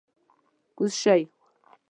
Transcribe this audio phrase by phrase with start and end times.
[0.75, 1.21] کوز شئ!